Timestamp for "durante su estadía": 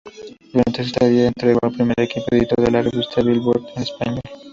0.51-1.27